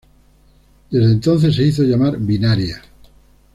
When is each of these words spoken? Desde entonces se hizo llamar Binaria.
Desde 0.89 1.11
entonces 1.11 1.55
se 1.55 1.61
hizo 1.67 1.83
llamar 1.83 2.17
Binaria. 2.17 2.81